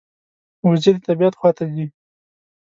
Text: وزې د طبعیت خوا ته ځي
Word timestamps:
وزې 0.67 0.91
د 0.95 0.99
طبعیت 1.07 1.33
خوا 1.39 1.51
ته 1.57 1.63
ځي 1.73 1.85